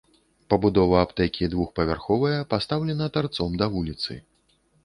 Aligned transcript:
Пабудова 0.53 0.95
аптэкі 1.07 1.49
двухпавярховая, 1.51 2.39
пастаўлена 2.55 3.11
тарцом 3.19 3.51
да 3.65 3.73
вуліцы. 3.77 4.19